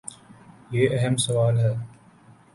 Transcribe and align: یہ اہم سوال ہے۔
یہ 0.71 0.89
اہم 0.91 1.15
سوال 1.17 1.55
ہے۔ 1.59 1.73